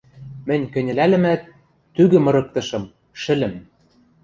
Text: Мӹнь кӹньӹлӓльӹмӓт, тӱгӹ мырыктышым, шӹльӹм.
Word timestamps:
Мӹнь 0.47 0.69
кӹньӹлӓльӹмӓт, 0.73 1.41
тӱгӹ 1.95 2.19
мырыктышым, 2.25 2.83
шӹльӹм. 3.21 3.53